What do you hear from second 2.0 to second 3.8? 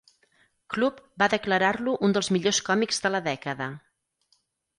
un dels millors còmics de la dècada.